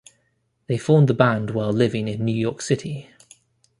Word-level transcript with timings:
They 0.65 0.79
formed 0.79 1.09
the 1.09 1.13
band 1.13 1.51
while 1.51 1.69
living 1.71 2.07
in 2.07 2.25
New 2.25 2.33
York 2.35 2.63
City. 2.63 3.11